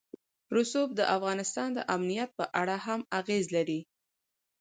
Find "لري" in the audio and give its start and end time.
3.55-3.79